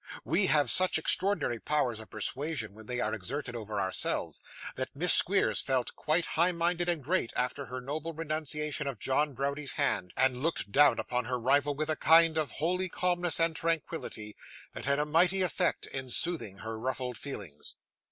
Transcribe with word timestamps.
We 0.25 0.47
have 0.47 0.71
such 0.71 0.97
extraordinary 0.97 1.59
powers 1.59 1.99
of 1.99 2.09
persuasion 2.09 2.73
when 2.73 2.87
they 2.87 2.99
are 2.99 3.13
exerted 3.13 3.55
over 3.55 3.79
ourselves, 3.79 4.41
that 4.73 4.95
Miss 4.95 5.13
Squeers 5.13 5.61
felt 5.61 5.95
quite 5.95 6.25
high 6.25 6.51
minded 6.51 6.89
and 6.89 7.03
great 7.03 7.31
after 7.35 7.65
her 7.67 7.79
noble 7.79 8.11
renunciation 8.11 8.87
of 8.87 8.97
John 8.97 9.35
Browdie's 9.35 9.73
hand, 9.73 10.11
and 10.17 10.41
looked 10.41 10.71
down 10.71 10.97
upon 10.97 11.25
her 11.25 11.39
rival 11.39 11.75
with 11.75 11.91
a 11.91 11.95
kind 11.95 12.35
of 12.35 12.49
holy 12.53 12.89
calmness 12.89 13.39
and 13.39 13.55
tranquillity, 13.55 14.35
that 14.73 14.85
had 14.85 14.97
a 14.97 15.05
mighty 15.05 15.43
effect 15.43 15.85
in 15.85 16.09
soothing 16.09 16.57
her 16.65 16.79
ruffled 16.79 17.15
feelings. 17.19 17.75